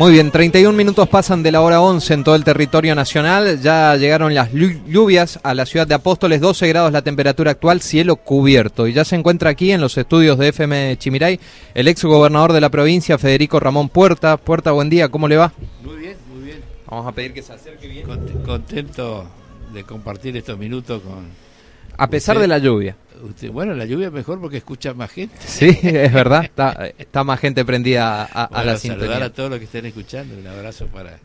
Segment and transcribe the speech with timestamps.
[0.00, 3.60] Muy bien, 31 minutos pasan de la hora 11 en todo el territorio nacional.
[3.60, 8.16] Ya llegaron las lluvias a la ciudad de Apóstoles, 12 grados la temperatura actual, cielo
[8.16, 8.86] cubierto.
[8.86, 11.38] Y ya se encuentra aquí en los estudios de FM Chimiray
[11.74, 14.38] el ex gobernador de la provincia, Federico Ramón Puerta.
[14.38, 15.52] Puerta, buen día, ¿cómo le va?
[15.84, 16.60] Muy bien, muy bien.
[16.86, 18.06] Vamos a pedir que se acerque bien.
[18.46, 19.26] Contento
[19.74, 21.28] de compartir estos minutos con.
[21.98, 22.96] A pesar de la lluvia.
[23.52, 25.34] Bueno, la lluvia es mejor porque escucha más gente.
[25.40, 26.44] Sí, es verdad.
[26.44, 29.06] Está, está más gente prendida a, a la sintonía.
[29.06, 30.36] Saludar a todos los que estén escuchando.
[30.36, 31.18] Un abrazo para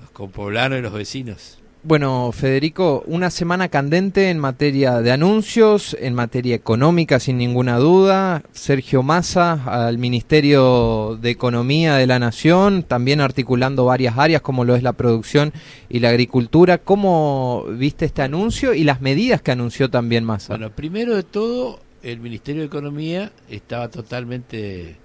[0.00, 1.59] los compoblanos y los vecinos.
[1.82, 8.42] Bueno, Federico, una semana candente en materia de anuncios, en materia económica, sin ninguna duda.
[8.52, 14.74] Sergio Massa al Ministerio de Economía de la Nación, también articulando varias áreas como lo
[14.74, 15.54] es la producción
[15.88, 16.76] y la agricultura.
[16.76, 20.52] ¿Cómo viste este anuncio y las medidas que anunció también Massa?
[20.52, 24.96] Bueno, primero de todo, el Ministerio de Economía estaba totalmente eh,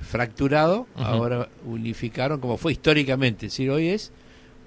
[0.00, 4.10] fracturado, ahora unificaron, como fue históricamente, es decir, hoy es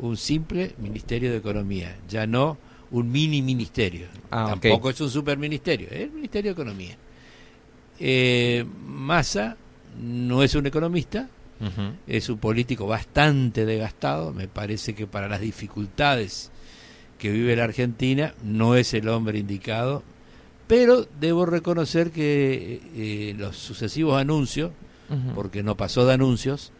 [0.01, 2.57] un simple Ministerio de Economía, ya no
[2.91, 4.07] un mini ministerio.
[4.29, 6.97] Ah, Tampoco es un superministerio, es el Ministerio de Economía.
[7.99, 9.55] Eh, Massa
[10.01, 11.29] no es un economista,
[12.07, 16.49] es un político bastante desgastado, me parece que para las dificultades
[17.19, 20.01] que vive la Argentina no es el hombre indicado,
[20.65, 24.71] pero debo reconocer que eh, los sucesivos anuncios,
[25.35, 26.71] porque no pasó de anuncios,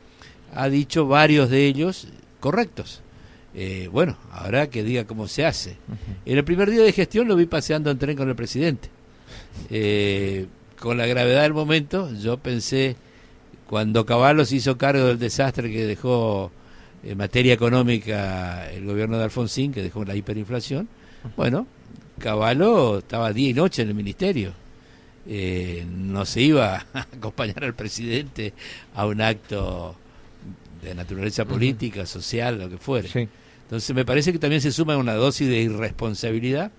[0.55, 2.07] ha dicho varios de ellos
[2.39, 3.01] correctos.
[3.53, 5.77] Eh, bueno, habrá que diga cómo se hace.
[6.25, 8.89] En el primer día de gestión lo vi paseando en tren con el presidente.
[9.69, 10.47] Eh,
[10.79, 12.95] con la gravedad del momento, yo pensé,
[13.67, 16.51] cuando Caballo se hizo cargo del desastre que dejó
[17.03, 20.87] en materia económica el gobierno de Alfonsín, que dejó la hiperinflación,
[21.35, 21.67] bueno,
[22.19, 24.53] Caballo estaba día y noche en el ministerio.
[25.27, 28.53] Eh, no se iba a acompañar al presidente
[28.95, 29.95] a un acto
[30.81, 33.29] de naturaleza política, social, lo que fuere.
[33.71, 36.73] Entonces me parece que también se suma una dosis de irresponsabilidad,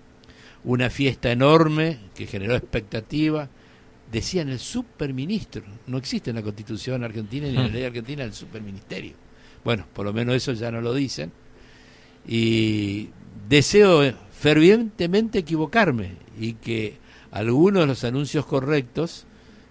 [0.63, 3.49] una fiesta enorme que generó expectativa.
[4.11, 8.31] Decían el superministro, no existe en la constitución argentina ni en la ley argentina el
[8.31, 9.13] superministerio.
[9.63, 11.31] Bueno, por lo menos eso ya no lo dicen.
[12.27, 13.09] Y
[13.49, 16.99] deseo fervientemente equivocarme y que
[17.31, 19.25] algunos de los anuncios correctos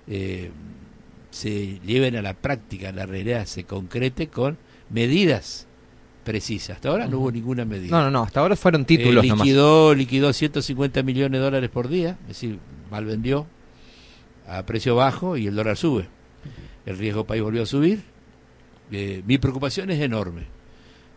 [0.08, 0.50] eh,
[1.30, 4.58] se lleven a la práctica, la realidad se concrete con
[4.90, 5.68] medidas
[6.22, 6.74] precisa.
[6.74, 7.96] Hasta ahora no hubo ninguna medida.
[7.96, 9.24] No, no, no, hasta ahora fueron títulos.
[9.24, 12.58] Eh, liquidó, liquidó 150 millones de dólares por día, es decir,
[12.90, 13.46] mal vendió
[14.46, 16.08] a precio bajo y el dólar sube.
[16.86, 18.02] El riesgo país volvió a subir.
[18.90, 20.46] Eh, mi preocupación es enorme.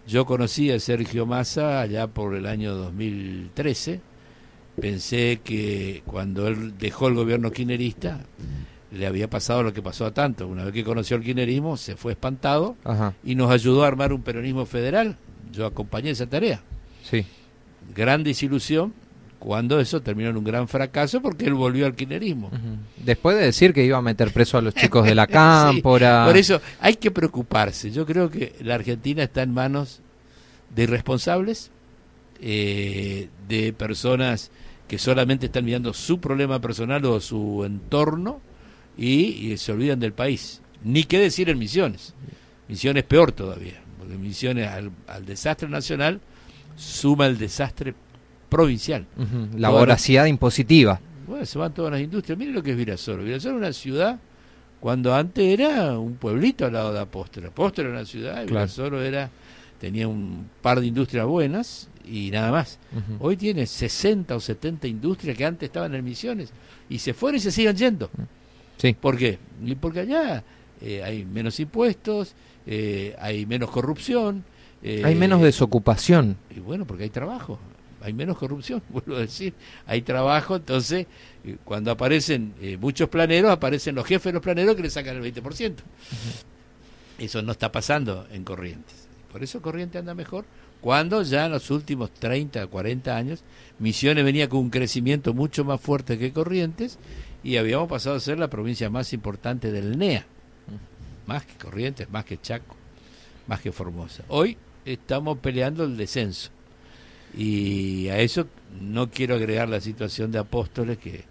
[0.07, 4.01] Yo conocí a Sergio Massa allá por el año 2013.
[4.79, 8.22] Pensé que cuando él dejó el gobierno kirchnerista
[8.95, 10.47] le había pasado lo que pasó a tanto.
[10.47, 12.75] Una vez que conoció el kirchnerismo, se fue espantado
[13.23, 15.17] y nos ayudó a armar un peronismo federal.
[15.51, 16.61] Yo acompañé esa tarea.
[17.03, 17.25] Sí.
[17.94, 18.94] Gran desilusión
[19.38, 22.50] cuando eso terminó en un gran fracaso porque él volvió al kirchnerismo.
[22.97, 26.25] Después de decir que iba a meter preso a los chicos de la cámpora.
[26.25, 27.91] por eso hay que preocuparse.
[27.91, 30.01] Yo creo que la Argentina está en manos
[30.73, 31.69] de irresponsables,
[32.41, 34.51] eh, de personas
[34.88, 38.41] que solamente están mirando su problema personal o su entorno
[38.97, 40.61] y, se olvidan del país.
[40.83, 42.13] Ni qué decir en Misiones.
[42.67, 46.20] Misiones peor todavía, porque Misiones al, desastre nacional
[46.75, 47.93] suma el desastre
[48.49, 49.05] provincial.
[49.58, 50.99] La voracidad impositiva.
[51.28, 52.37] Bueno, se van todas las industrias.
[52.37, 53.23] Miren lo que es Virasoro.
[53.23, 54.20] Virasoro es una ciudad
[54.79, 57.47] cuando antes era un pueblito al lado de Apóstol.
[57.47, 59.29] Apóstol era una ciudad y Virasoro era,
[59.79, 62.79] tenía un par de industrias buenas y nada más.
[63.20, 66.52] Hoy tiene 60 o 70 industrias que antes estaban en Misiones
[66.90, 68.09] y se fueron y se siguen yendo.
[68.77, 68.95] Sí.
[68.99, 69.39] ¿Por qué?
[69.79, 70.43] Porque allá
[70.81, 72.33] eh, hay menos impuestos,
[72.66, 74.43] eh, hay menos corrupción.
[74.83, 76.37] Eh, hay menos desocupación.
[76.55, 77.57] Y bueno, porque hay trabajo,
[78.01, 79.53] hay menos corrupción, vuelvo a decir.
[79.87, 81.07] Hay trabajo, entonces
[81.63, 85.75] cuando aparecen muchos planeros, aparecen los jefes de los planeros que le sacan el 20%.
[87.17, 89.07] Eso no está pasando en Corrientes.
[89.31, 90.45] Por eso Corrientes anda mejor.
[90.81, 93.43] Cuando ya en los últimos 30, 40 años,
[93.79, 96.99] Misiones venía con un crecimiento mucho más fuerte que Corrientes
[97.46, 100.26] y habíamos pasado a ser la provincia más importante del NEA,
[101.28, 102.76] más que Corrientes, más que Chaco,
[103.46, 104.24] más que Formosa.
[104.30, 106.50] Hoy estamos peleando el descenso
[107.38, 108.47] y a eso
[108.82, 111.24] no quiero agregar la situación de Apóstoles, que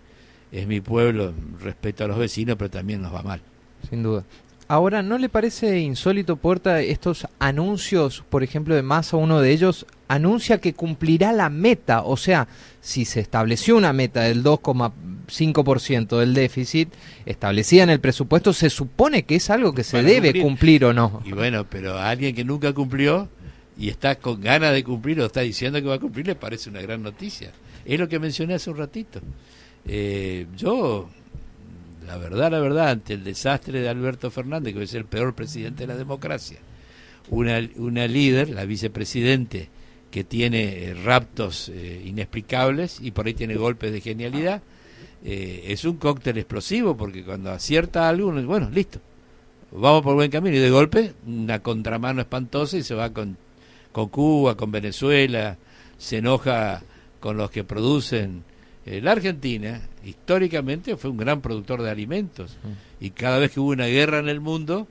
[0.53, 3.41] es mi pueblo, respeto a los vecinos, pero también nos va mal.
[3.91, 4.25] Sin duda.
[4.75, 9.87] Ahora, ¿no le parece insólito, Puerta, estos anuncios, por ejemplo, de Massa, uno de ellos,
[10.09, 12.03] anuncia que cumplirá la meta?
[12.03, 12.49] O sea,
[12.81, 16.93] si se estableció una meta del 2,5% del déficit
[17.25, 20.85] establecida en el presupuesto, se supone que es algo que se debe cumplir.
[20.87, 21.23] o no.
[21.25, 23.29] Y bueno, pero a alguien que nunca cumplió
[23.79, 26.69] y está con ganas de cumplir o está diciendo que va a cumplir, le parece
[26.69, 27.53] una gran noticia.
[27.85, 29.21] Es lo que mencioné hace un ratito.
[29.87, 31.09] Eh, yo
[32.07, 35.85] la verdad, la verdad, ante el desastre de Alberto Fernández, que es el peor presidente
[35.85, 36.59] de la democracia,
[37.31, 39.69] una, una líder, la vicepresidente,
[40.11, 44.63] que tiene eh, raptos eh, inexplicables y por ahí tiene golpes de genialidad,
[45.25, 49.01] eh, es un cóctel explosivo, porque cuando acierta algo, bueno, listo,
[49.73, 53.37] vamos por buen camino, y de golpe una contramano espantosa y se va con,
[53.91, 55.57] con Cuba, con Venezuela,
[55.99, 56.83] se enoja
[57.19, 58.45] con los que producen
[58.87, 62.57] la Argentina históricamente fue un gran productor de alimentos.
[63.01, 64.87] Y cada vez que hubo una guerra en el mundo,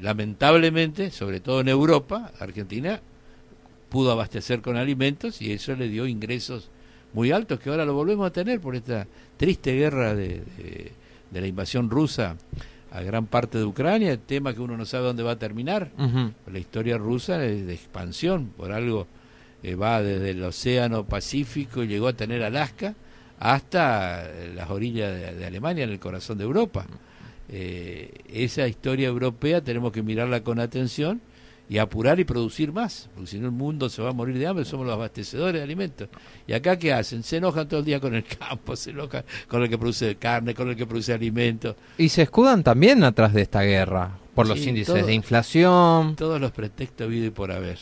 [0.00, 3.00] lamentablemente, sobre todo en Europa, Argentina
[3.88, 6.68] pudo abastecer con alimentos y eso le dio ingresos
[7.14, 9.06] muy altos que ahora lo volvemos a tener por esta
[9.36, 10.42] triste guerra de,
[11.30, 12.36] de, la invasión rusa
[12.90, 15.90] a gran parte de Ucrania, tema que uno no sabe dónde va a terminar.
[16.50, 19.06] La historia rusa es de expansión, por algo
[19.62, 22.94] eh, va desde el Océano Pacífico y llegó a tener Alaska
[23.38, 26.86] hasta las orillas de, Alemania, en el corazón de Europa.
[27.48, 31.20] Eh, esa historia europea tenemos que mirarla con atención
[31.70, 34.46] y apurar y producir más, porque si no el mundo se va a morir de
[34.46, 36.08] hambre, somos los abastecedores de alimentos.
[36.46, 37.22] ¿Y acá qué hacen?
[37.22, 40.54] Se enojan todo el día con el campo, se enojan con el que produce carne,
[40.54, 41.76] con el que produce alimentos.
[41.98, 46.16] Y se escudan también atrás de esta guerra, por los índices de inflación.
[46.16, 47.78] Todos los pretextos y por haber.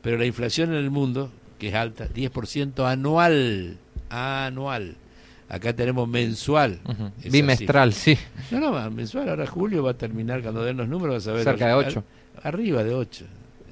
[0.00, 3.78] Pero la inflación en el mundo, que es alta, 10% anual,
[4.08, 4.96] anual.
[5.48, 6.80] Acá tenemos mensual.
[7.30, 8.18] Bimestral, sí.
[8.50, 9.28] No, no, mensual.
[9.28, 11.44] Ahora julio va a terminar, cuando den los números vas a ver.
[11.44, 12.04] Cerca de 8.
[12.42, 13.24] Arriba de 8.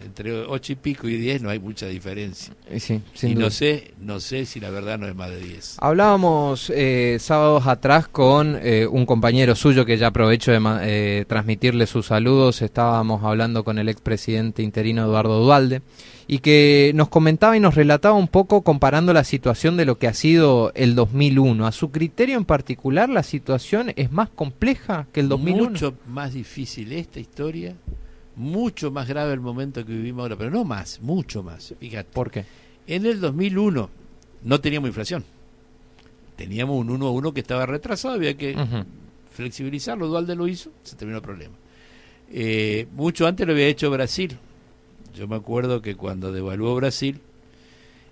[0.05, 2.55] Entre 8 y pico y 10 no hay mucha diferencia.
[2.73, 5.77] Y, sí, y no sé, no sé si la verdad no es más de 10.
[5.81, 11.87] Hablábamos eh, sábados atrás con eh, un compañero suyo que ya aprovecho de eh, transmitirle
[11.87, 12.63] sus saludos.
[12.63, 15.83] Estábamos hablando con el expresidente interino Eduardo Dualde
[16.27, 20.09] y que nos comentaba y nos relataba un poco comparando la situación de lo que
[20.09, 21.67] ha sido el 2001.
[21.67, 25.71] A su criterio en particular, la situación es más compleja que el 2001.
[25.71, 27.75] Mucho más difícil esta historia,
[28.37, 31.75] mucho más grave el momento que vivimos ahora, pero no más, mucho más.
[31.79, 32.11] Fíjate.
[32.13, 32.45] ¿Por qué?
[32.87, 33.91] En el 2001
[34.45, 35.25] no teníamos inflación.
[36.37, 38.57] Teníamos un 1 a 1 que estaba retrasado, había que
[39.31, 40.09] flexibilizarlo.
[40.09, 41.55] Dualde lo hizo, se terminó el problema.
[42.31, 44.39] Eh, mucho antes lo había hecho Brasil
[45.15, 47.21] yo me acuerdo que cuando devaluó Brasil,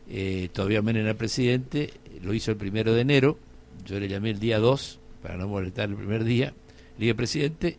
[0.09, 1.93] eh, todavía Menem era presidente,
[2.23, 3.39] lo hizo el primero de enero,
[3.87, 6.53] yo le llamé el día 2, para no molestar el primer día,
[6.99, 7.79] le dije, presidente,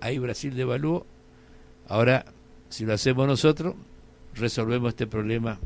[0.00, 1.06] ahí Brasil devaluó,
[1.90, 2.24] ahora
[2.70, 3.74] si lo hacemos nosotros,
[4.34, 5.58] resolvemos este problema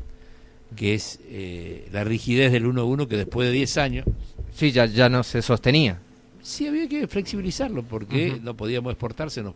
[0.75, 4.05] que es eh, la rigidez del 1-1 que después de 10 años...
[4.53, 5.99] Sí, ya, ya no se sostenía.
[6.41, 9.55] Sí, había que flexibilizarlo porque no podíamos exportarse, nos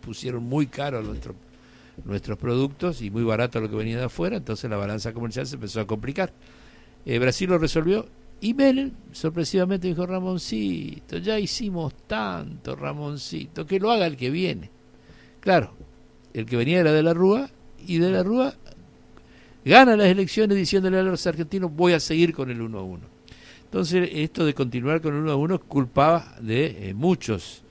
[0.00, 1.34] pusieron muy caro nuestro
[2.04, 5.56] nuestros productos y muy barato lo que venía de afuera, entonces la balanza comercial se
[5.56, 6.32] empezó a complicar.
[7.04, 8.06] Eh, Brasil lo resolvió
[8.40, 14.70] y Menem sorpresivamente dijo Ramoncito, ya hicimos tanto Ramoncito, que lo haga el que viene.
[15.40, 15.72] Claro,
[16.40, 17.50] el que venía era de la Rúa
[17.86, 18.54] y de la Rúa
[19.64, 23.00] gana las elecciones diciéndole a los argentinos voy a seguir con el 1 a 1.
[23.64, 27.62] Entonces esto de continuar con el 1 a 1 culpaba de eh, muchos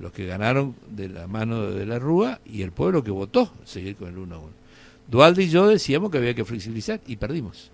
[0.00, 3.96] los que ganaron de la mano de la Rúa y el pueblo que votó seguir
[3.96, 4.48] con el 1 a 1.
[5.08, 7.70] Dualde y yo decíamos que había que flexibilizar y perdimos.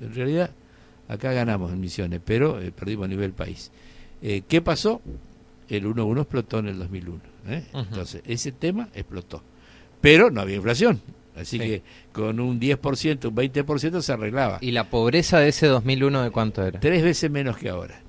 [0.00, 0.50] En realidad,
[1.08, 3.70] acá ganamos en Misiones, pero eh, perdimos a nivel país.
[4.20, 5.00] Eh, ¿Qué pasó?
[5.68, 7.20] El 1 a 1 explotó en el 2001.
[7.48, 7.64] ¿eh?
[7.72, 9.42] Entonces, ese tema explotó.
[10.02, 11.00] Pero no había inflación.
[11.34, 11.82] Así que
[12.12, 14.58] con un 10%, un 20% se arreglaba.
[14.60, 16.78] ¿Y la pobreza de ese 2001 de cuánto era?
[16.78, 18.02] Tres veces menos que ahora.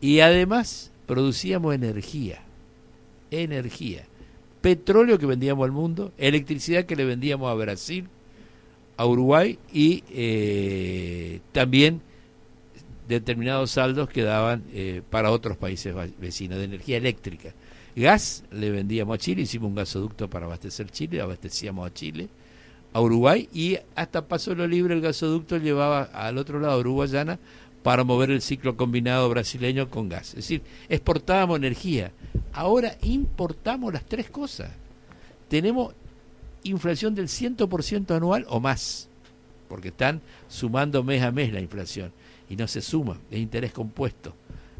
[0.00, 2.42] Y además producíamos energía
[3.30, 4.04] energía.
[4.60, 8.08] Petróleo que vendíamos al mundo, electricidad que le vendíamos a Brasil,
[8.96, 12.00] a Uruguay y eh, también
[13.06, 17.54] determinados saldos que daban eh, para otros países vecinos de energía eléctrica.
[17.98, 22.28] Gas le vendíamos a Chile, hicimos un gasoducto para abastecer Chile, abastecíamos a Chile,
[22.92, 27.38] a Uruguay y hasta Paso lo Libre el gasoducto llevaba al otro lado, Uruguayana,
[27.82, 30.28] para mover el ciclo combinado brasileño con gas.
[30.28, 32.12] Es decir, exportábamos energía.
[32.52, 34.70] Ahora importamos las tres cosas.
[35.48, 35.94] Tenemos
[36.62, 39.08] inflación del 100% anual o más,
[39.68, 42.12] porque están sumando mes a mes la inflación
[42.48, 44.34] y no se suma, es interés compuesto.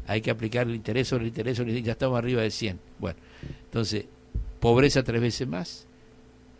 [0.09, 2.49] Hay que aplicar el interés sobre el interés sobre el interés, ya estamos arriba de
[2.49, 2.79] 100.
[2.97, 3.19] Bueno,
[3.65, 4.05] entonces,
[4.59, 5.85] pobreza tres veces más,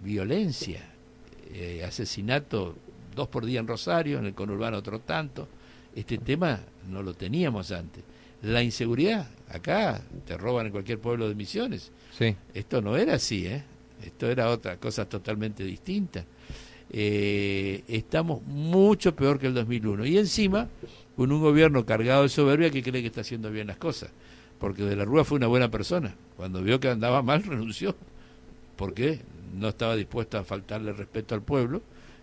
[0.03, 0.88] violencia,
[1.51, 2.75] eh, asesinato
[3.15, 5.48] dos por día en Rosario, en el conurbano otro tanto.
[5.96, 6.60] Este tema
[6.91, 8.03] no lo teníamos antes.
[8.44, 11.91] La inseguridad, acá te roban en cualquier pueblo de Misiones.
[12.15, 12.36] Sí.
[12.53, 13.63] Esto no era así, ¿eh?
[14.06, 16.24] Esto era otra cosa totalmente distinta.
[16.91, 20.05] Eh, estamos mucho peor que el 2001.
[20.05, 20.67] Y encima,
[21.15, 24.12] con un gobierno cargado de soberbia que cree que está haciendo bien las cosas.
[24.60, 26.15] Porque De la Rúa fue una buena persona.
[26.36, 27.96] Cuando vio que andaba mal, renunció.
[28.75, 29.22] porque
[29.58, 31.81] No estaba dispuesto a faltarle respeto al pueblo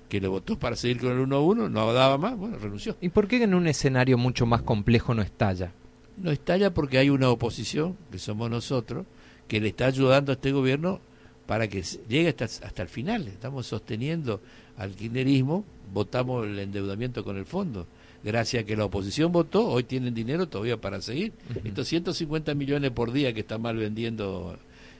[0.08, 2.96] que le votó para seguir con el 1-1, no daba más, bueno, renunció.
[3.00, 5.72] ¿Y por qué en un escenario mucho más complejo no estalla?
[6.16, 9.04] No estalla porque hay una oposición, que somos nosotros,
[9.48, 11.00] que le está ayudando a este gobierno
[11.46, 13.28] para que llegue hasta, hasta el final.
[13.28, 14.40] Estamos sosteniendo
[14.76, 17.86] al kirchnerismo, votamos el endeudamiento con el fondo.
[18.22, 21.32] Gracias a que la oposición votó, hoy tienen dinero todavía para seguir.
[21.64, 24.58] Estos 150 millones por día que está mal vendiendo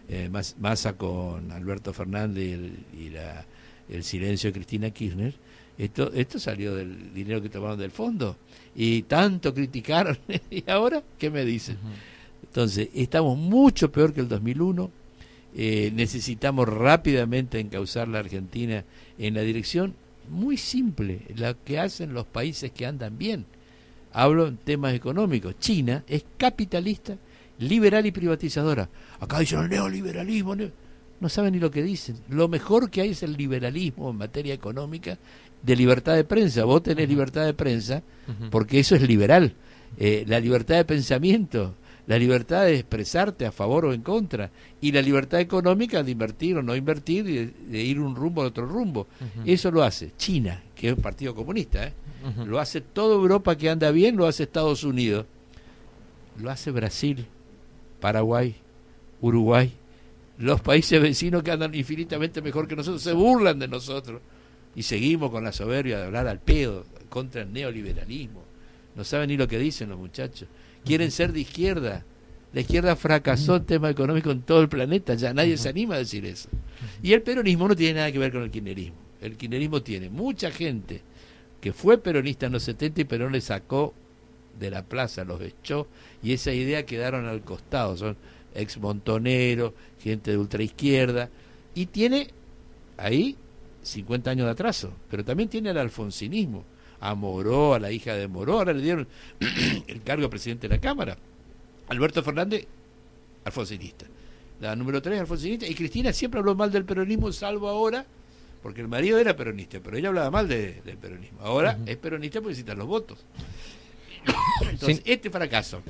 [0.09, 2.59] eh, Massa con Alberto Fernández
[2.97, 3.45] y, la,
[3.89, 5.35] el silencio de Cristina Kirchner,
[5.79, 8.37] esto, esto salió del dinero que tomaron del fondo.
[8.75, 10.19] Y tanto criticaron.
[10.51, 11.77] ¿Y ahora qué me dicen?
[12.43, 14.91] Entonces, estamos mucho peor que el 2001
[15.59, 18.85] eh, necesitamos rápidamente encauzar la Argentina
[19.19, 19.95] en la dirección
[20.29, 23.47] muy simple, la que hacen los países que andan bien.
[24.13, 25.59] Hablo en temas económicos.
[25.59, 27.17] China es capitalista,
[27.59, 28.91] liberal y privatizadora.
[29.19, 30.57] Acá dicen el neoliberalismo.
[31.21, 32.19] No saben ni lo que dicen.
[32.29, 35.17] Lo mejor que hay es el liberalismo en materia económica
[35.63, 36.65] de libertad de prensa.
[36.65, 38.03] Vos tenés libertad de prensa
[38.51, 39.55] porque eso es liberal.
[39.97, 41.75] Eh, la libertad de pensamiento
[42.07, 46.57] la libertad de expresarte a favor o en contra, y la libertad económica de invertir
[46.57, 49.09] o no invertir, y de, ir un rumbo a otro rumbo.
[49.45, 51.93] Eso lo hace China, que es un partido comunista, ¿eh?
[52.47, 55.27] lo hace toda Europa que anda bien, lo hace Estados Unidos,
[56.41, 57.27] lo hace Brasil,
[58.01, 58.55] Paraguay,
[59.21, 59.73] Uruguay,
[60.39, 64.21] los países vecinos que andan infinitamente mejor que nosotros, se burlan de nosotros.
[64.75, 68.43] Y seguimos con la soberbia de hablar al pedo contra el neoliberalismo.
[68.95, 70.47] No saben ni lo que dicen los muchachos
[70.87, 72.05] quieren ser de izquierda.
[72.55, 75.99] La izquierda fracasó en tema económico en todo el planeta, ya nadie se anima a
[75.99, 76.49] decir eso.
[77.03, 78.97] Y el peronismo no tiene nada que ver con el kirchnerismo.
[79.21, 81.03] El kirchnerismo tiene mucha gente
[81.61, 83.93] que fue peronista en los 70 y Perón le sacó
[84.59, 85.89] de la plaza, los echó
[86.23, 87.97] y esa idea quedaron al costado.
[87.97, 88.17] Son
[88.55, 91.29] ex montoneros, gente de ultraizquierda
[91.75, 92.29] y tiene
[92.97, 93.37] ahí
[93.83, 96.65] 50 años de atraso, pero también tiene el alfonsinismo
[97.01, 99.09] a Moró, a la hija de Moró, ahora le dieron
[99.87, 101.17] el cargo de presidente de la Cámara.
[101.89, 102.67] Alberto Fernández,
[103.45, 104.07] alfonsinista.
[104.61, 105.67] La número tres, alfonsinista.
[105.67, 108.05] Y Cristina siempre habló mal del peronismo, salvo ahora,
[108.63, 111.41] porque el marido era peronista, pero ella hablaba mal del peronismo.
[111.41, 113.19] Ahora es peronista porque necesita los votos.
[114.71, 115.83] Entonces, este fracaso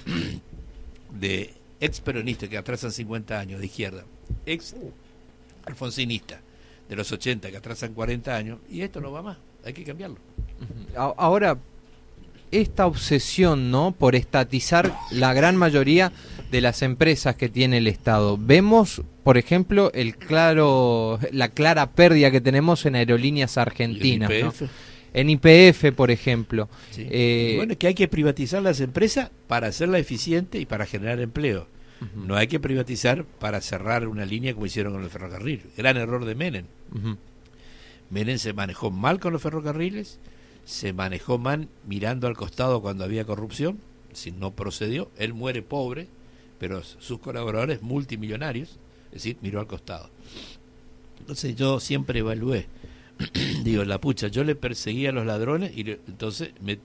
[1.19, 4.05] de ex peronista que atrasan 50 años de izquierda,
[4.45, 4.75] ex
[5.65, 6.41] alfonsinista
[6.89, 10.19] de los 80 que atrasan 40 años, y esto no va más, hay que cambiarlo.
[10.97, 11.59] Ahora,
[12.51, 13.93] esta obsesión, ¿no?
[13.93, 16.13] Por estatizar la gran mayoría
[16.51, 18.39] de las empresas que tiene el Estado.
[18.41, 24.31] Vemos, por ejemplo, el claro, la clara pérdida que tenemos en aerolíneas argentinas.
[25.13, 26.69] En IPF, por ejemplo.
[26.97, 31.69] Eh, bueno, que hay que privatizar las empresas para hacerla eficiente y para generar empleo.
[32.15, 35.63] No hay que privatizar para cerrar una línea como hicieron con el ferrocarril.
[35.77, 36.67] Gran error de Menem.
[38.11, 40.21] Menem se manejó mal con los ferrocarriles,
[40.67, 43.79] se manejó mal mirando al costado cuando había corrupción,
[44.13, 46.09] si no procedió, él muere pobre,
[46.59, 50.11] pero sus colaboradores multimillonarios, es decir, miró al costado.
[51.21, 52.67] Entonces yo siempre evalué,
[53.63, 56.81] digo, la pucha, yo le perseguía a los ladrones y entonces me,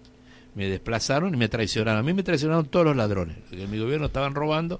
[0.54, 2.00] me desplazaron y me traicionaron.
[2.00, 4.80] A mí me traicionaron todos los ladrones, porque en mi gobierno estaban robando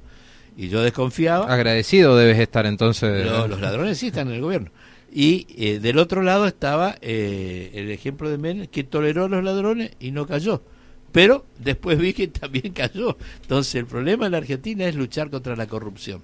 [0.56, 1.52] y yo desconfiaba.
[1.52, 3.26] Agradecido debes estar entonces.
[3.26, 4.70] los ladrones sí están en el gobierno.
[5.12, 9.44] Y eh, del otro lado estaba eh, el ejemplo de Menem, que toleró a los
[9.44, 10.64] ladrones y no cayó.
[11.12, 13.18] Pero después vi que también cayó.
[13.42, 16.22] Entonces el problema en la Argentina es luchar contra la corrupción.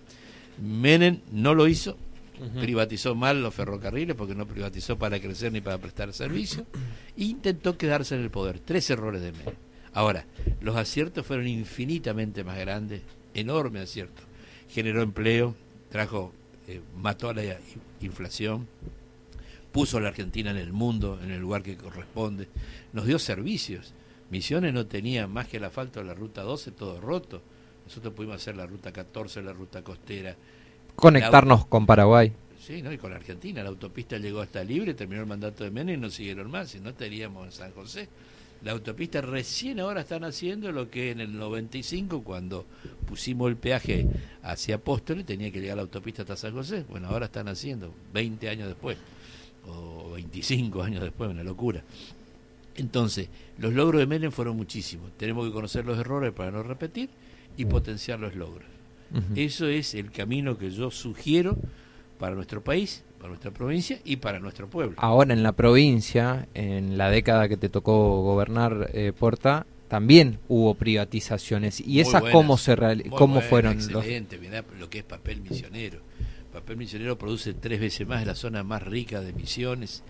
[0.61, 1.97] Menem no lo hizo,
[2.59, 6.65] privatizó mal los ferrocarriles porque no privatizó para crecer ni para prestar servicio,
[7.15, 8.59] e intentó quedarse en el poder.
[8.59, 9.55] Tres errores de Menem.
[9.93, 10.25] Ahora,
[10.61, 13.01] los aciertos fueron infinitamente más grandes,
[13.33, 14.23] enorme acierto.
[14.69, 15.55] Generó empleo,
[15.89, 16.33] trajo
[16.67, 17.43] eh, mató a la
[18.01, 18.67] inflación,
[19.71, 22.47] puso a la Argentina en el mundo, en el lugar que corresponde,
[22.93, 23.93] nos dio servicios.
[24.29, 27.41] Misiones no tenía más que el asfalto de la ruta 12, todo roto.
[27.85, 30.35] Nosotros pudimos hacer la ruta 14, la ruta costera.
[30.95, 32.33] Conectarnos con Paraguay.
[32.59, 32.91] Sí, ¿no?
[32.91, 33.63] y con Argentina.
[33.63, 36.81] La autopista llegó hasta libre, terminó el mandato de Menem y no siguieron más, si
[36.81, 38.09] no estaríamos en San José.
[38.63, 42.65] La autopista recién ahora están haciendo lo que en el 95, cuando
[43.07, 44.07] pusimos el peaje
[44.43, 46.85] hacia Apóstoles, tenía que llegar la autopista hasta San José.
[46.89, 48.97] Bueno, ahora están haciendo, 20 años después,
[49.67, 51.83] o 25 años después, una locura.
[52.75, 55.11] Entonces, los logros de Menem fueron muchísimos.
[55.17, 57.09] Tenemos que conocer los errores para no repetir
[57.57, 58.65] y potenciar los logros.
[59.35, 61.57] Eso es el camino que yo sugiero
[62.19, 64.95] para nuestro país, para nuestra provincia y para nuestro pueblo.
[64.97, 70.75] Ahora en la provincia, en la década que te tocó gobernar eh, Porta, también hubo
[70.75, 71.81] privatizaciones.
[71.81, 72.75] ¿Y esas cómo, se
[73.09, 73.73] cómo fueron?
[73.73, 74.39] Excelente,
[74.79, 75.99] lo que es papel misionero.
[76.51, 80.03] Papel misionero produce tres veces más en la zona más rica de Misiones.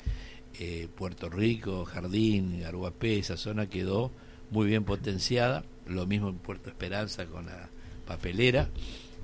[0.59, 4.11] Eh, Puerto Rico, Jardín, Aruapé, esa zona quedó
[4.49, 5.63] muy bien potenciada.
[5.85, 7.69] Lo mismo en Puerto Esperanza con la
[8.05, 8.69] papelera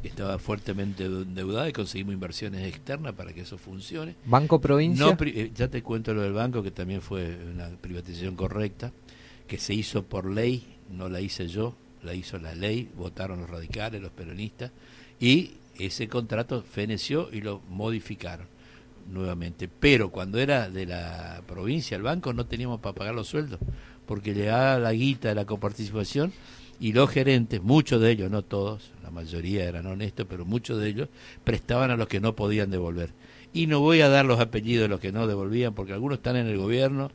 [0.08, 4.16] estaba fuertemente endeudada y conseguimos inversiones externas para que eso funcione.
[4.26, 5.18] ¿Banco Provincia?
[5.20, 8.92] Eh, ya te cuento lo del banco, que también fue una privatización correcta,
[9.48, 13.50] que se hizo por ley, no la hice yo, la hizo la ley, votaron los
[13.50, 14.72] radicales, los peronistas,
[15.20, 18.48] y ese contrato feneció y lo modificaron
[19.10, 19.68] nuevamente.
[19.68, 23.60] Pero cuando era de la provincia, el banco, no teníamos para pagar los sueldos,
[24.06, 26.34] porque le daba la guita de la coparticipación
[26.80, 30.90] y los gerentes, muchos de ellos, no todos, la mayoría eran honestos, pero muchos de
[30.90, 31.10] ellos
[31.44, 33.12] prestaban a los que no podían devolver.
[33.54, 36.36] Y no voy a dar los apellidos de los que no devolvían, porque algunos están
[36.36, 37.12] en el gobierno,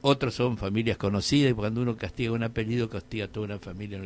[0.00, 4.00] otros son familias conocidas, y cuando uno castiga un apellido, castiga a toda una familia.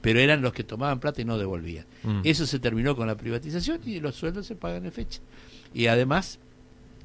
[0.00, 1.86] Pero eran los que tomaban plata y no devolvían.
[2.02, 2.20] Mm.
[2.24, 5.20] Eso se terminó con la privatización y los sueldos se pagan en fecha.
[5.74, 6.38] Y además,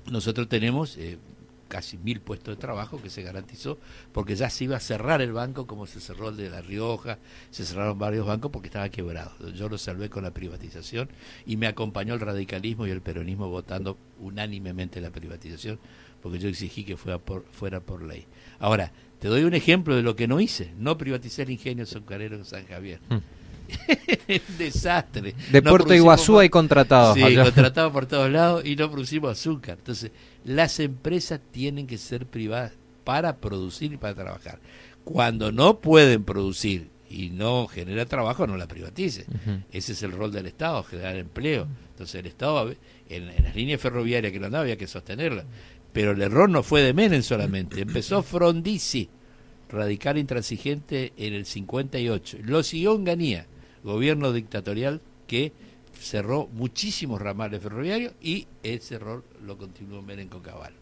[0.09, 1.17] nosotros tenemos eh,
[1.67, 3.77] casi mil puestos de trabajo que se garantizó
[4.11, 7.19] porque ya se iba a cerrar el banco como se cerró el de La Rioja,
[7.49, 9.31] se cerraron varios bancos porque estaba quebrado.
[9.51, 11.09] Yo lo salvé con la privatización
[11.45, 15.79] y me acompañó el radicalismo y el peronismo votando unánimemente la privatización
[16.21, 18.25] porque yo exigí que fuera por, fuera por ley.
[18.59, 20.73] Ahora, te doy un ejemplo de lo que no hice.
[20.77, 22.99] No privaticé el ingenio azucarero de San Javier.
[23.09, 23.17] Mm.
[24.57, 25.35] desastre.
[25.51, 27.15] De Puerto Iguazú hay contratados.
[27.15, 29.77] Sí, contratados por todos lados y no producimos azúcar.
[29.79, 30.11] Entonces,
[30.43, 34.59] las empresas tienen que ser privadas para producir y para trabajar.
[35.03, 39.25] Cuando no pueden producir y no genera trabajo, no la privatice.
[39.71, 41.67] Ese es el rol del Estado, generar empleo.
[41.91, 42.69] Entonces, el Estado,
[43.09, 45.45] en, en las líneas ferroviarias que lo andaba, había que sostenerla.
[45.93, 47.81] Pero el error no fue de Menem solamente.
[47.81, 49.09] Empezó Frondizi,
[49.69, 52.39] radical intransigente, en el 58.
[52.43, 53.47] Lo siguió Ganía
[53.87, 55.51] gobierno dictatorial que
[55.99, 60.73] cerró muchísimos ramales ferroviarios y ese error lo continuó Menem con Cabal.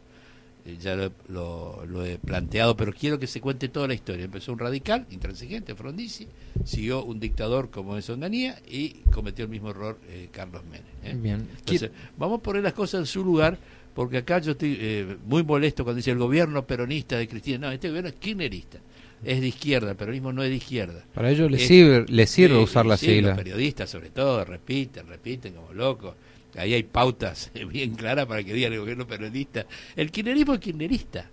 [0.65, 0.95] Eh, ya
[1.27, 4.25] lo, he planteado, pero quiero que se cuente toda la historia.
[4.25, 6.27] Empezó un radical, intransigente, Frondizi,
[6.63, 10.85] siguió un dictador como es Onganía y cometió el mismo error eh, Carlos Menem.
[11.03, 11.21] ¿eh?
[11.21, 11.47] Bien.
[11.59, 13.59] Entonces, vamos a poner las cosas en su lugar,
[13.93, 17.67] porque acá yo estoy muy molesto cuando dice el gobierno peronista de Cristina.
[17.67, 18.79] No, este gobierno es kirchnerista
[19.25, 21.03] es de izquierda, el peronismo no es de izquierda.
[21.13, 23.29] Para ellos les sirve, les sirve usar la sigla.
[23.29, 26.13] Los periodistas sobre todo repiten, repiten como locos.
[26.55, 29.65] Ahí hay pautas bien claras para que digan el gobierno peronista.
[29.95, 31.29] El kirchnerismo es kirchnerista.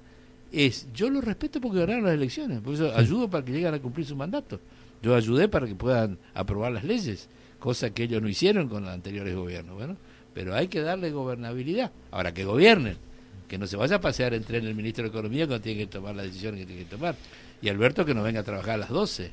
[0.50, 3.78] Es, yo lo respeto porque ganaron las elecciones, por eso ayudo para que lleguen a
[3.78, 4.60] cumplir su mandato.
[5.02, 7.28] Yo ayudé para que puedan aprobar las leyes,
[7.58, 9.74] cosa que ellos no hicieron con los anteriores gobiernos.
[9.74, 9.96] Bueno,
[10.34, 11.90] pero hay que darle gobernabilidad.
[12.10, 12.96] Ahora que gobiernen,
[13.48, 16.14] que no se vaya a pasear entre el ministro de Economía cuando tiene que tomar
[16.14, 17.16] las decisiones que tiene que tomar.
[17.62, 19.30] Y Alberto que no venga a trabajar a las 12.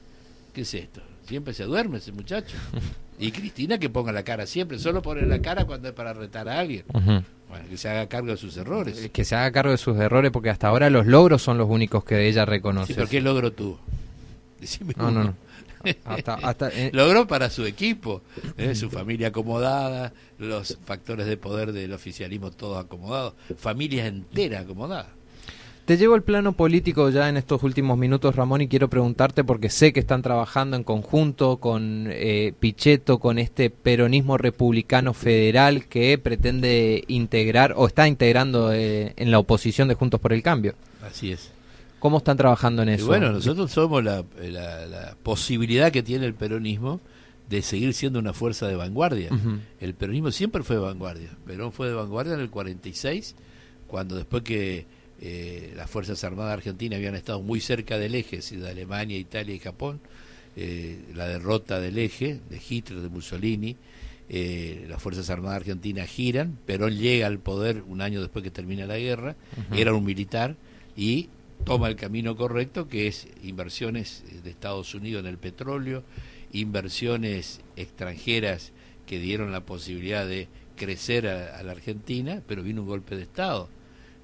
[0.53, 1.01] ¿Qué es esto?
[1.27, 2.55] Siempre se duerme ese muchacho.
[3.21, 6.47] Y Cristina que ponga la cara siempre, solo pone la cara cuando es para retar
[6.47, 6.85] a alguien.
[6.93, 9.09] Bueno, que se haga cargo de sus errores.
[9.11, 12.05] Que se haga cargo de sus errores porque hasta ahora los logros son los únicos
[12.05, 12.87] que ella reconoce.
[12.87, 13.77] Sí, pero ¿qué logro tú?
[14.95, 15.35] no, no, no.
[16.05, 16.91] Hasta, eh.
[16.93, 18.21] Logró para su equipo,
[18.57, 25.18] eh, su familia acomodada, los factores de poder del oficialismo todos acomodados, familias enteras acomodadas.
[25.89, 29.71] Te llevo el plano político ya en estos últimos minutos, Ramón, y quiero preguntarte, porque
[29.71, 36.19] sé que están trabajando en conjunto con eh, Pichetto, con este peronismo republicano federal que
[36.19, 40.75] pretende integrar o está integrando eh, en la oposición de Juntos por el Cambio.
[41.01, 41.49] Así es.
[41.97, 43.07] ¿Cómo están trabajando en eso?
[43.07, 44.23] bueno, nosotros somos la,
[45.23, 47.01] posibilidad que tiene el peronismo
[47.49, 49.31] de seguir siendo una fuerza de vanguardia.
[49.79, 51.29] El peronismo siempre fue de vanguardia.
[51.47, 53.33] Perón fue de vanguardia en el 46,
[53.87, 58.69] cuando después que eh, las Fuerzas Armadas Argentinas habían estado muy cerca del eje, de
[58.69, 59.99] Alemania, Italia y Japón,
[60.55, 63.75] eh, la derrota del eje, de Hitler, de Mussolini,
[64.29, 68.85] eh, las Fuerzas Armadas Argentinas giran, Perón llega al poder un año después que termina
[68.85, 69.35] la guerra,
[69.73, 70.55] era un militar
[70.95, 71.29] y
[71.65, 76.03] toma el camino correcto, que es inversiones de Estados Unidos en el petróleo,
[76.53, 78.71] inversiones extranjeras
[79.05, 83.67] que dieron la posibilidad de crecer a la Argentina, pero vino un golpe de Estado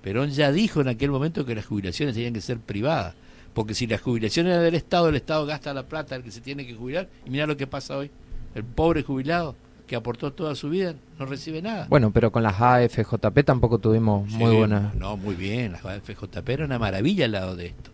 [0.06, 3.16] Perón ya dijo en aquel momento que las jubilaciones tenían que ser privadas,
[3.56, 6.42] Porque si la jubilación era del Estado, el Estado gasta la plata al que se
[6.42, 7.10] tiene que jubilar.
[7.26, 8.12] Y mira lo que pasa hoy.
[8.54, 9.56] El pobre jubilado
[9.88, 11.88] que aportó toda su vida no recibe nada.
[11.90, 14.94] Bueno, pero con las AFJP tampoco tuvimos muy buenas.
[14.94, 15.72] No, muy bien.
[15.72, 17.90] Las AFJP era una maravilla al lado de esto.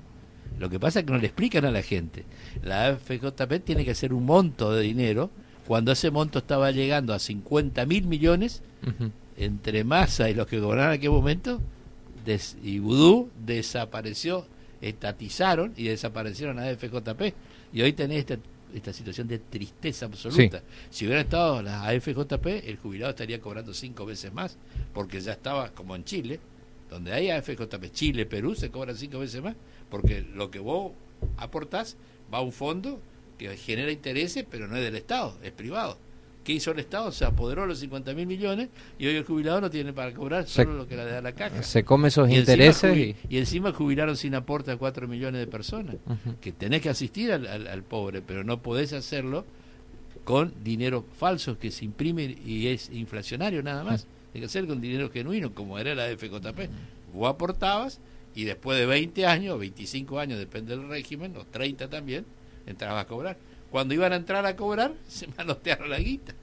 [0.59, 2.25] Lo que pasa es que no le explican a la gente.
[2.61, 5.29] La AFJP tiene que hacer un monto de dinero.
[5.65, 8.63] Cuando ese monto estaba llegando a 50 mil millones,
[9.37, 11.61] entre Massa y los que gobernaban en aquel momento,
[12.63, 14.45] y Vudú desapareció,
[14.81, 17.33] estatizaron y desaparecieron a AFJP.
[17.73, 18.37] Y hoy tenés esta,
[18.73, 20.61] esta situación de tristeza absoluta.
[20.89, 24.57] Si hubiera estado la AFJP, el jubilado estaría cobrando cinco veces más,
[24.93, 26.39] porque ya estaba como en Chile,
[26.89, 29.55] donde hay AFJP, Chile, Perú, se cobran cinco veces más,
[29.89, 30.91] porque lo que vos
[31.37, 31.95] aportás
[32.33, 32.99] va a un fondo
[33.37, 35.97] que genera intereses, pero no es del Estado, es privado.
[36.43, 37.11] ¿Qué hizo el Estado?
[37.11, 40.73] Se apoderó los 50 mil millones y hoy el jubilado no tiene para cobrar solo
[40.73, 41.61] lo que le da la caja.
[41.61, 42.97] Se come esos intereses.
[42.97, 43.15] y...
[43.29, 43.37] y...
[43.37, 45.97] encima jubilaron sin aporte a 4 millones de personas.
[46.39, 49.45] Que tenés que asistir al, pobre, pero no podés hacerlo
[50.23, 54.07] con dinero falso que se imprime y es inflacionario nada más.
[54.33, 56.69] Hay que hacer con dinero genuino, como era la FJP.
[57.13, 57.99] Vos aportabas
[58.33, 62.25] y después de 20 años, 25 años, depende del régimen, o 30 también,
[62.65, 63.37] entrabas a cobrar.
[63.71, 66.33] Cuando iban a entrar a cobrar, se manotearon la guita.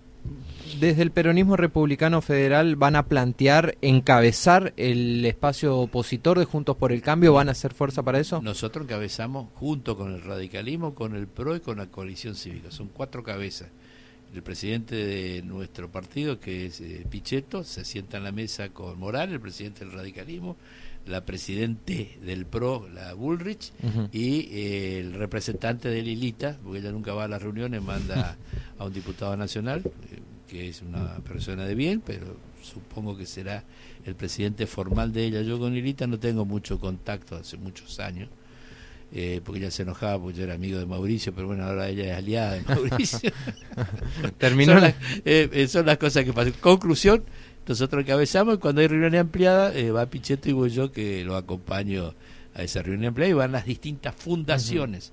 [0.81, 6.93] Desde el peronismo republicano federal van a plantear encabezar el espacio opositor de Juntos por
[6.93, 8.43] el Cambio, ¿van a hacer fuerza para eso?
[8.43, 12.71] Nosotros encabezamos junto con el radicalismo, con el PRO y con la coalición cívica.
[12.71, 13.69] Son cuatro cabezas.
[14.35, 18.99] El presidente de nuestro partido, que es eh, Pichetto, se sienta en la mesa con
[18.99, 20.57] Morales, el presidente del radicalismo,
[21.07, 23.73] la presidente del PRO, la Bullrich,
[24.13, 28.37] y eh, el representante de Lilita, porque ella nunca va a las reuniones, manda
[28.79, 33.65] a un diputado nacional, eh, que es una persona de bien, pero supongo que será
[34.05, 35.43] el presidente formal de ella.
[35.43, 38.29] Yo con Lilita no tengo mucho contacto hace muchos años.
[39.11, 42.13] Eh, porque ella se enojaba porque yo era amigo de Mauricio, pero bueno, ahora ella
[42.13, 43.33] es aliada de Mauricio.
[44.39, 44.79] Terminó.
[44.79, 46.53] son, son las cosas que pasan.
[46.61, 47.25] Conclusión,
[47.69, 51.37] nosotros encabezamos y cuando hay reunión ampliada eh, va Pichetto y voy yo que lo
[51.37, 52.15] acompaño
[52.55, 55.13] a esa reunión ampliada y van las distintas fundaciones.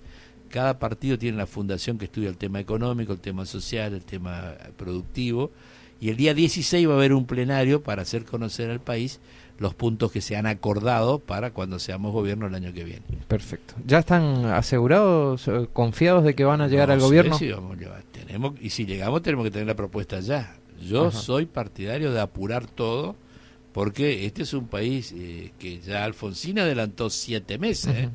[0.50, 4.54] Cada partido tiene la fundación que estudia el tema económico, el tema social, el tema
[4.78, 5.52] productivo.
[6.00, 9.20] Y el día 16 va a haber un plenario para hacer conocer al país
[9.58, 13.04] los puntos que se han acordado para cuando seamos gobierno el año que viene.
[13.28, 13.74] Perfecto.
[13.86, 17.38] ¿Ya están asegurados, eh, confiados de que van a llegar al gobierno?
[17.38, 17.78] Sí, vamos,
[18.12, 20.56] tenemos, y si llegamos tenemos que tener la propuesta ya.
[20.82, 23.16] Yo soy partidario de apurar todo,
[23.74, 28.10] porque este es un país eh, que ya Alfonsín adelantó siete meses, ¿eh?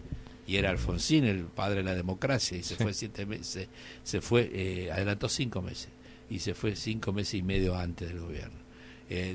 [0.47, 3.69] y era Alfonsín el padre de la democracia, y se fue siete meses,
[4.03, 5.89] se fue, eh, adelantó cinco meses,
[6.29, 8.59] y se fue cinco meses y medio antes del gobierno.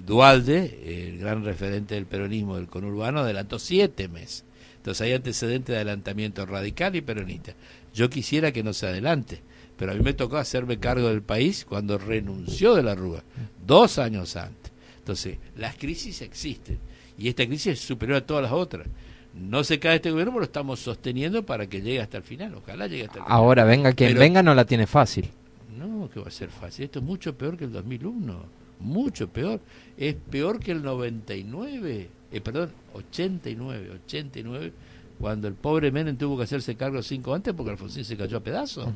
[0.05, 4.45] Dualde, el gran referente del peronismo del conurbano, adelantó siete meses.
[4.77, 7.55] Entonces hay antecedentes de adelantamiento radical y peronista.
[7.93, 9.41] Yo quisiera que no se adelante
[9.77, 13.23] pero a mí me tocó hacerme cargo del país cuando renunció de la Rúa,
[13.65, 14.71] dos años antes.
[14.99, 16.79] Entonces, las crisis existen
[17.17, 18.87] y esta crisis es superior a todas las otras.
[19.33, 22.55] No se cae este gobierno, pero lo estamos sosteniendo para que llegue hasta el final.
[22.55, 23.37] Ojalá llegue hasta el final.
[23.37, 25.29] Ahora, venga quien venga, no la tiene fácil.
[25.77, 26.85] No, que va a ser fácil.
[26.85, 28.33] Esto es mucho peor que el 2001.
[28.79, 29.59] Mucho peor.
[29.97, 32.09] Es peor que el 99.
[32.31, 33.91] Eh, perdón, 89.
[34.05, 34.73] 89,
[35.19, 38.41] cuando el pobre Menem tuvo que hacerse cargo cinco antes porque Alfonsín se cayó a
[38.41, 38.87] pedazos.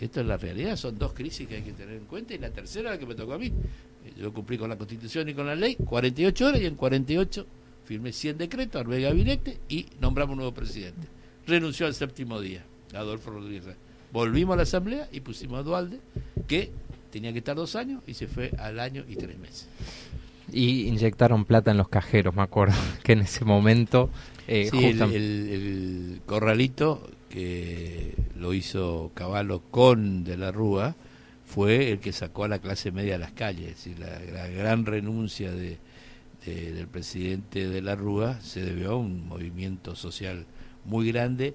[0.00, 2.50] Esto es la realidad, son dos crisis que hay que tener en cuenta y la
[2.50, 3.52] tercera la que me tocó a mí.
[4.16, 7.46] Yo cumplí con la Constitución y con la ley 48 horas y en 48
[7.84, 11.08] firmé 100 decretos, armé gabinete y nombramos un nuevo presidente.
[11.46, 13.76] Renunció al séptimo día, Adolfo Rodríguez.
[14.12, 16.00] Volvimos a la Asamblea y pusimos a Dualde,
[16.46, 16.70] que
[17.10, 19.68] tenía que estar dos años y se fue al año y tres meses.
[20.52, 24.10] Y inyectaron plata en los cajeros, me acuerdo, que en ese momento...
[24.48, 30.96] Eh, sí, el, el, corralito que lo hizo Caballo con De la Rúa,
[31.44, 33.86] fue el que sacó a la clase media a las calles.
[33.86, 35.76] Y la, la gran renuncia de,
[36.46, 40.46] del presidente de la Rúa se debió a un movimiento social
[40.86, 41.54] muy grande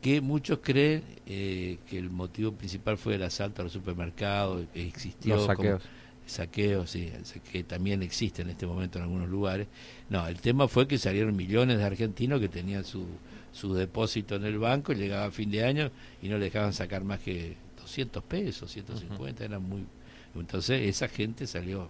[0.00, 4.86] que muchos creen eh, que el motivo principal fue el asalto a los supermercados, que
[4.86, 5.82] existió los saqueos.
[6.24, 7.12] saqueos, sí,
[7.52, 9.66] que también existe en este momento en algunos lugares.
[10.08, 13.04] No, el tema fue que salieron millones de argentinos que tenían su
[13.52, 15.90] su depósito en el banco, llegaba a fin de año
[16.22, 19.84] y no le dejaban sacar más que 200 pesos, 150, era muy...
[20.34, 21.88] Entonces esa gente salió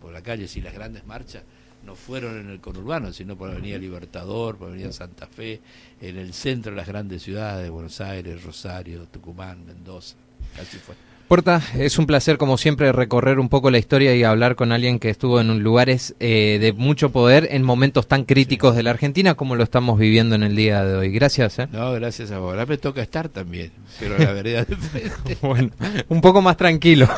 [0.00, 1.42] por la calle, si las grandes marchas
[1.84, 5.60] no fueron en el conurbano, sino por la Avenida Libertador, por la Avenida Santa Fe,
[6.00, 10.16] en el centro de las grandes ciudades, Buenos Aires, Rosario, Tucumán, Mendoza,
[10.56, 10.94] casi fue.
[11.34, 15.00] Puerta, es un placer como siempre recorrer un poco la historia y hablar con alguien
[15.00, 19.34] que estuvo en lugares eh, de mucho poder en momentos tan críticos de la Argentina
[19.34, 21.10] como lo estamos viviendo en el día de hoy.
[21.10, 21.58] Gracias.
[21.58, 21.66] ¿eh?
[21.72, 22.52] No, gracias a vos.
[22.52, 25.36] Ahora me toca estar también, pero la verdad de frente.
[25.42, 25.70] bueno,
[26.08, 27.08] un poco más tranquilo.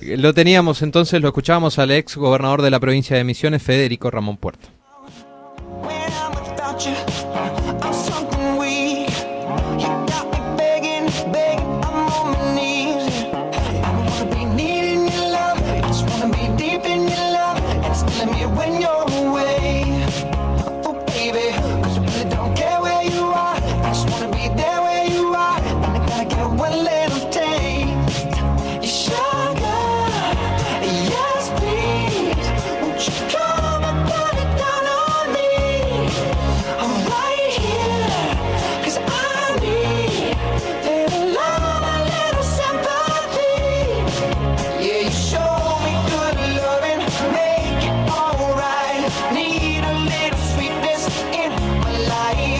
[0.00, 4.38] lo teníamos entonces, lo escuchábamos al ex gobernador de la provincia de Misiones, Federico Ramón
[4.38, 4.79] Puerta.